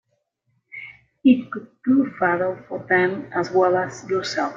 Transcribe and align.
It 1.23 1.51
could 1.51 1.79
prove 1.83 2.15
fatal 2.19 2.57
for 2.67 2.79
them 2.89 3.31
as 3.33 3.51
well 3.51 3.75
as 3.77 4.03
yourself. 4.09 4.49